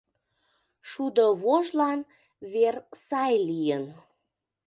Шудо 0.89 1.25
вожлан 1.43 1.99
вер 2.51 2.75
сай 3.05 3.33
лийын. 3.47 3.83